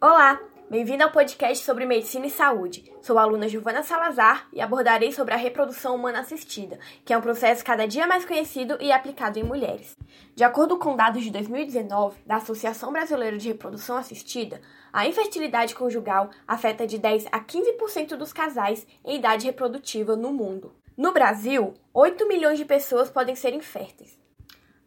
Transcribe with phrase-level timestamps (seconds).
[0.00, 0.40] Olá,
[0.70, 2.88] bem-vindo ao podcast sobre medicina e saúde.
[3.02, 7.20] Sou a aluna Giovana Salazar e abordarei sobre a reprodução humana assistida, que é um
[7.20, 9.96] processo cada dia mais conhecido e aplicado em mulheres.
[10.36, 14.60] De acordo com dados de 2019 da Associação Brasileira de Reprodução Assistida,
[14.92, 20.76] a infertilidade conjugal afeta de 10 a 15% dos casais em idade reprodutiva no mundo.
[20.96, 24.17] No Brasil, 8 milhões de pessoas podem ser inférteis.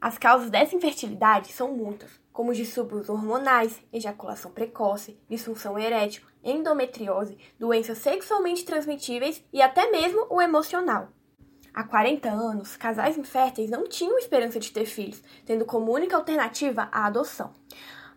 [0.02, 7.38] As causas dessa infertilidade são muitas, como os distúrbios hormonais, ejaculação precoce, disfunção erétil, endometriose,
[7.59, 11.09] doenças sexualmente transmitíveis e até mesmo o emocional.
[11.71, 16.90] Há 40 anos, casais inférteis não tinham esperança de ter filhos, tendo como única alternativa
[16.91, 17.54] a adoção.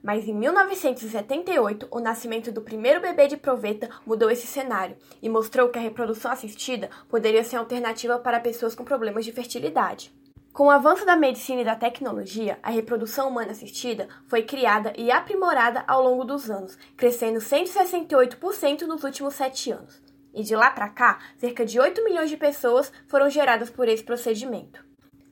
[0.02, 5.68] Mas em 1978, o nascimento do primeiro bebê de proveta mudou esse cenário e mostrou
[5.68, 10.10] que a reprodução assistida poderia ser alternativa para pessoas com problemas de fertilidade.
[10.54, 15.10] Com o avanço da medicina e da tecnologia, a reprodução humana assistida foi criada e
[15.10, 20.00] aprimorada ao longo dos anos, crescendo 168% nos últimos sete anos.
[20.32, 24.04] E de lá para cá, cerca de 8 milhões de pessoas foram geradas por esse
[24.04, 24.87] procedimento.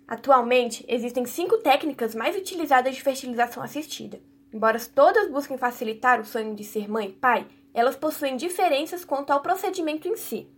[0.09, 4.19] Atualmente, existem cinco técnicas mais utilizadas de fertilização assistida.
[4.53, 9.31] Embora todas busquem facilitar o sonho de ser mãe e pai, elas possuem diferenças quanto
[9.31, 10.51] ao procedimento em si.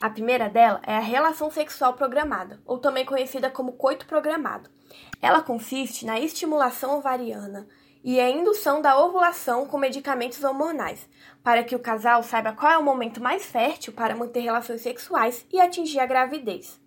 [0.00, 4.70] A primeira dela é a relação sexual programada, ou também conhecida como coito programado.
[5.20, 7.66] Ela consiste na estimulação ovariana
[8.04, 11.08] e a indução da ovulação com medicamentos hormonais,
[11.42, 15.44] para que o casal saiba qual é o momento mais fértil para manter relações sexuais
[15.52, 16.80] e atingir a gravidez.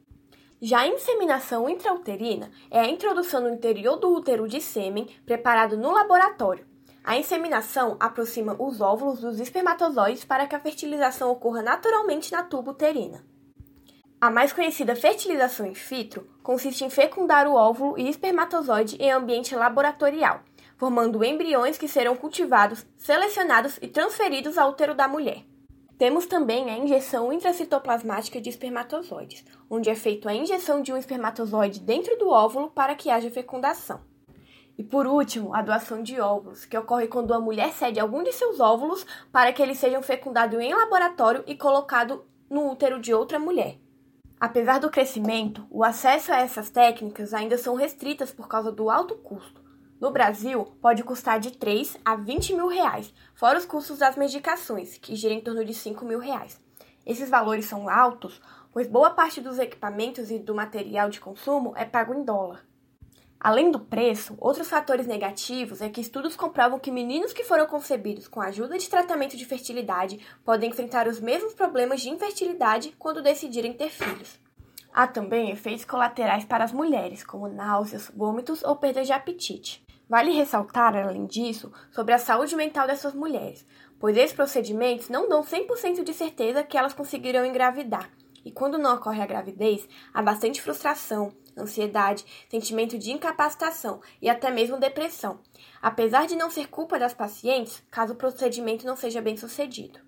[0.62, 5.92] Já a inseminação intrauterina é a introdução no interior do útero de sêmen preparado no
[5.92, 6.66] laboratório,
[7.03, 12.71] a inseminação aproxima os óvulos dos espermatozoides para que a fertilização ocorra naturalmente na tuba
[12.71, 13.25] uterina.
[14.19, 19.55] A mais conhecida fertilização in vitro consiste em fecundar o óvulo e espermatozoide em ambiente
[19.55, 20.41] laboratorial,
[20.77, 25.44] formando embriões que serão cultivados, selecionados e transferidos ao útero da mulher.
[25.97, 31.79] Temos também a injeção intracitoplasmática de espermatozoides, onde é feita a injeção de um espermatozoide
[31.79, 34.10] dentro do óvulo para que haja fecundação.
[34.81, 38.34] E por último, a doação de óvulos, que ocorre quando a mulher cede algum de
[38.34, 42.19] seus óvulos para que eles sejam fecundados em laboratório e colocados
[42.50, 43.78] no útero de outra mulher.
[44.40, 49.14] Apesar do crescimento, o acesso a essas técnicas ainda são restritas por causa do alto
[49.18, 49.62] custo.
[50.00, 54.97] No Brasil, pode custar de 3 a 20 mil reais, fora os custos das medicações,
[54.97, 56.59] que giram em torno de 5 mil reais.
[57.06, 58.41] Esses valores são altos,
[58.74, 62.71] pois boa parte dos equipamentos e do material de consumo é pago em dólar.
[63.44, 68.28] Além do preço, outros fatores negativos é que estudos comprovam que meninos que foram concebidos
[68.28, 73.24] com a ajuda de tratamento de fertilidade podem enfrentar os mesmos problemas de infertilidade quando
[73.24, 74.40] decidirem ter filhos.
[74.94, 79.84] Há também efeitos colaterais para as mulheres, como náuseas, vômitos ou perda de apetite.
[80.08, 83.66] Vale ressaltar, além disso, sobre a saúde mental dessas mulheres,
[84.00, 88.12] pois esses procedimentos não dão 100% de certeza que elas conseguirão engravidar,
[88.44, 94.50] e quando não ocorre a gravidez, há bastante frustração, ansiedade, sentimento de incapacitação e até
[94.50, 95.40] mesmo depressão,
[95.81, 100.00] apesar de não ser culpa das pacientes caso o procedimento não seja bem sucedido.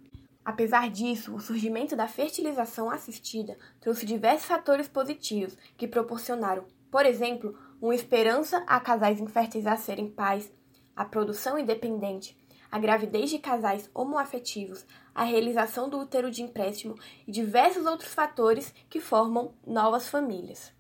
[0.45, 7.57] Apesar disso, o surgimento da fertilização assistida trouxe diversos fatores positivos que proporcionaram, por exemplo,
[7.81, 10.51] uma esperança a casais inférteis a serem pais,
[10.95, 12.37] a produção independente,
[12.73, 16.95] a gravidez de casais homoafetivos, a realização do útero de empréstimo
[17.27, 20.73] e diversos outros fatores que formam novas famílias.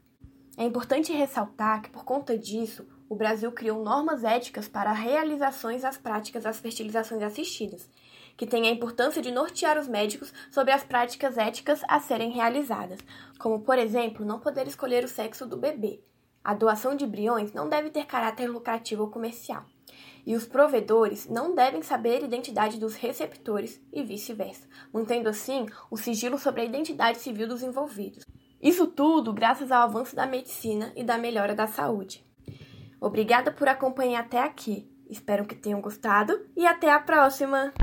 [0.57, 5.95] É importante ressaltar que, por conta disso, o Brasil criou normas éticas para realizações das
[5.95, 7.87] práticas das fertilizações assistidas,
[8.35, 13.01] que têm a importância de nortear os médicos sobre as práticas éticas a serem realizadas,
[13.37, 16.01] como, por exemplo, não poder escolher o sexo do bebê.
[16.43, 19.63] A doação de embriões não deve ter caráter lucrativo ou comercial
[20.25, 25.97] e os provedores não devem saber a identidade dos receptores e vice-versa, mantendo assim o
[25.97, 28.23] sigilo sobre a identidade civil dos envolvidos.
[28.61, 32.25] Isso tudo graças ao avanço da medicina e da melhora da saúde.
[32.99, 34.89] Obrigada por acompanhar até aqui.
[35.09, 37.73] Espero que tenham gostado e até a próxima!